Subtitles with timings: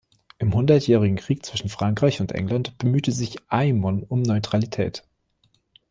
[0.39, 5.03] Im Hundertjährigen Krieg zwischen Frankreich und England bemühte sich Aymon um Neutralität.